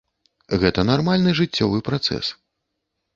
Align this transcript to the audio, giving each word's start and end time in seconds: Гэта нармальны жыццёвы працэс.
Гэта 0.61 0.85
нармальны 0.91 1.33
жыццёвы 1.39 1.77
працэс. 1.91 2.33